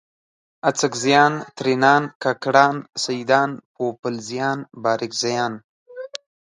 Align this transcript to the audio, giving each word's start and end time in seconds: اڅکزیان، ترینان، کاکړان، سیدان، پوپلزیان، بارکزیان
اڅکزیان، 0.69 1.33
ترینان، 1.57 2.03
کاکړان، 2.23 2.75
سیدان، 3.03 3.49
پوپلزیان، 3.75 4.59
بارکزیان 4.83 5.53